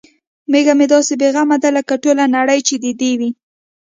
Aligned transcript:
میږه 0.51 0.73
مې 0.79 0.85
داسې 0.93 1.13
بې 1.19 1.29
غمه 1.35 1.57
ده 1.63 1.69
لکه 1.77 1.93
ټوله 2.03 2.25
نړۍ 2.37 2.59
چې 2.67 2.75
د 2.83 2.85
دې 2.99 3.11
وي. 3.19 3.29